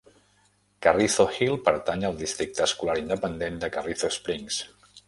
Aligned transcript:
Carrizo 0.85 1.27
Hill 1.35 1.59
pertany 1.67 2.07
al 2.09 2.17
districte 2.23 2.67
escolar 2.69 2.99
independent 3.07 3.65
de 3.67 3.73
Carrizo 3.79 4.15
Springs. 4.21 4.61